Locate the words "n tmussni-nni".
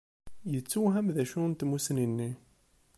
1.45-2.31